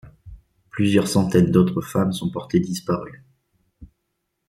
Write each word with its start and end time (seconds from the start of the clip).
Plusieurs 0.71 1.07
centaines 1.07 1.51
d'autres 1.51 1.83
femmes 1.83 2.11
sont 2.11 2.31
portées 2.31 2.59
disparues. 2.59 3.23